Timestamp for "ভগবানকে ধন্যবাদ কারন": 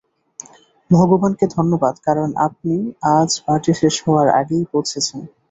0.89-2.29